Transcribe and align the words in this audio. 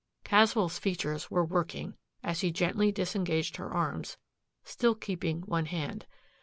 Caswell's 0.23 0.79
features 0.79 1.29
were 1.29 1.45
working, 1.45 1.93
as 2.23 2.41
he 2.41 2.51
gently 2.51 2.91
disengaged 2.91 3.57
her 3.57 3.71
arms, 3.71 4.17
still 4.63 4.95
keeping 4.95 5.41
one 5.41 5.67
hand. 5.67 6.07